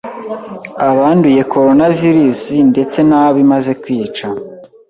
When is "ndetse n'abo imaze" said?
2.71-3.71